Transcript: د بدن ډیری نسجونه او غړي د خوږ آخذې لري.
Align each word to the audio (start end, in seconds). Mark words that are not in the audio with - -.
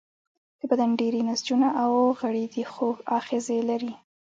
د 0.59 0.61
بدن 0.71 0.89
ډیری 0.99 1.21
نسجونه 1.29 1.67
او 1.81 1.91
غړي 2.19 2.45
د 2.53 2.55
خوږ 2.71 2.97
آخذې 3.17 3.57
لري. 3.69 3.93